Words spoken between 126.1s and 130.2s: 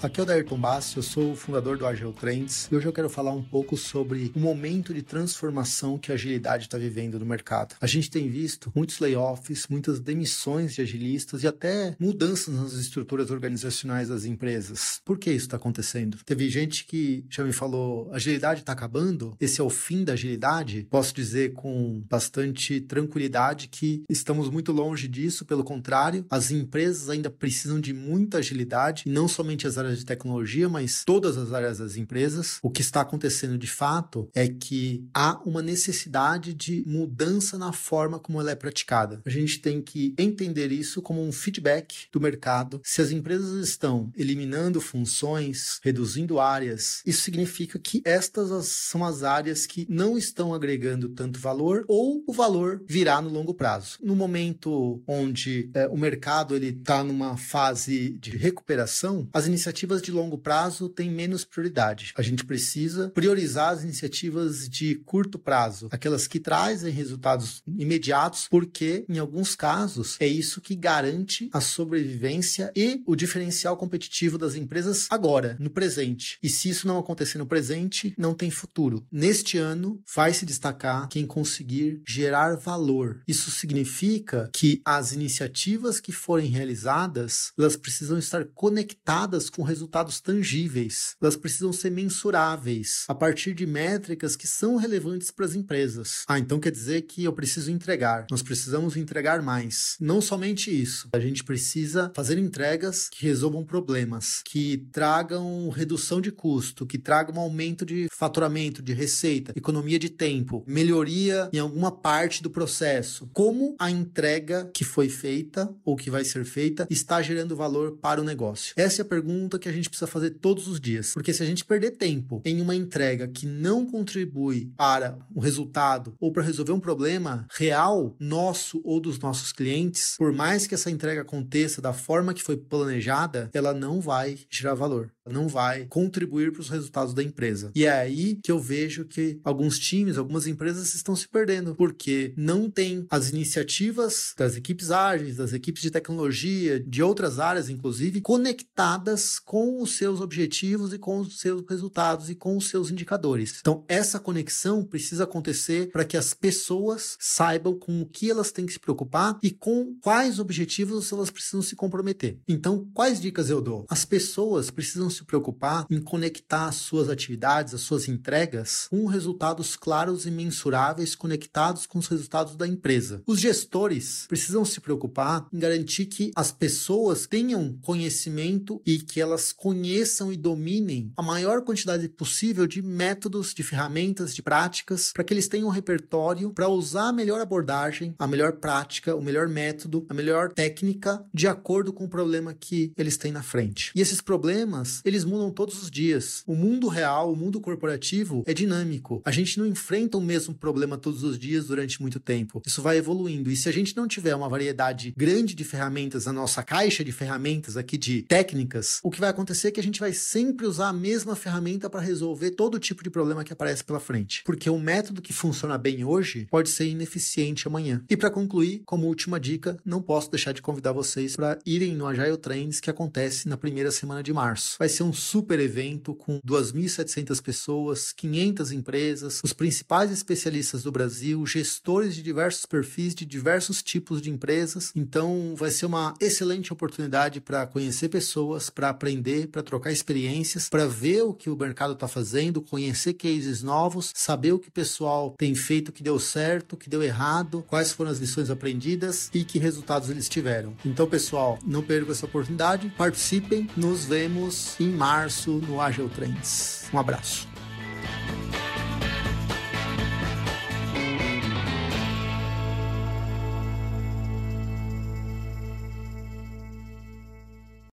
ou para resolver um problema real nosso ou dos nossos clientes,